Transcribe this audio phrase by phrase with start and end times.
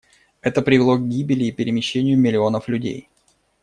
[0.41, 3.07] Это привело к гибели и перемещению миллионов людей.